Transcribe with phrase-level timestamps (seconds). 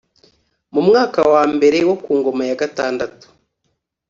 [0.73, 3.25] mu mwaka wa mbere wo ku ngoma ya gatandatu